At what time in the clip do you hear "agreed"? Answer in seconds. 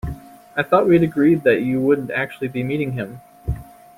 1.03-1.43